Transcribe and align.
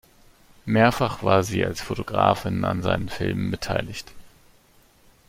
Mehrfach 0.65 1.21
war 1.21 1.43
sie 1.43 1.63
als 1.63 1.79
Fotografin 1.79 2.65
an 2.65 2.81
seinen 2.81 3.07
Filmen 3.07 3.51
beteiligt. 3.51 4.11